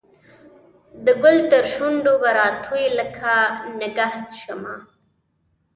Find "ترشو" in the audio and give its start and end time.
1.51-1.87